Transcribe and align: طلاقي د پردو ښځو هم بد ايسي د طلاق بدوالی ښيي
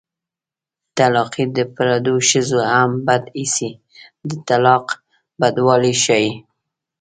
طلاقي 0.97 1.45
د 1.57 1.59
پردو 1.75 2.15
ښځو 2.29 2.59
هم 2.73 2.91
بد 3.07 3.23
ايسي 3.37 3.71
د 4.29 4.31
طلاق 4.47 4.85
بدوالی 5.39 5.93
ښيي 6.03 6.31